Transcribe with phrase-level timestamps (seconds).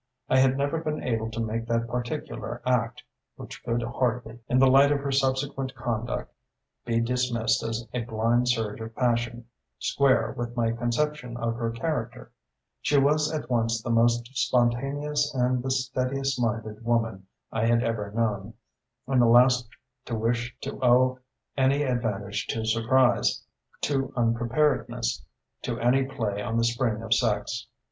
[0.27, 3.03] I had never been able to make that particular act
[3.35, 6.33] which could hardly, in the light of her subsequent conduct,
[6.83, 9.45] be dismissed as a blind surge of passion
[9.77, 12.31] square with my conception of her character.
[12.81, 18.09] She was at once the most spontaneous and the steadiest minded woman I had ever
[18.11, 18.55] known,
[19.05, 19.69] and the last
[20.05, 21.19] to wish to owe
[21.55, 23.43] any advantage to surprise,
[23.81, 25.23] to unpreparedness,
[25.61, 27.67] to any play on the spring of sex.